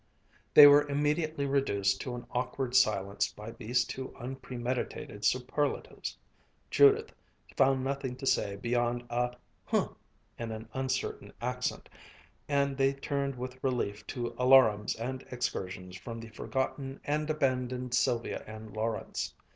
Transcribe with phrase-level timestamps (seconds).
[0.55, 6.17] They were immediately reduced to an awkward silence by these two unpremeditated superlatives.
[6.71, 7.11] Judith
[7.55, 9.35] found nothing to say beyond a
[9.65, 9.89] "huh"
[10.39, 11.87] in an uncertain accent,
[12.49, 18.43] and they turned with relief to alarums and excursions from the forgotten and abandoned Sylvia
[18.47, 19.35] and Lawrence.